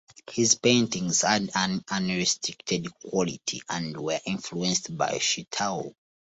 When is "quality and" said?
3.01-3.95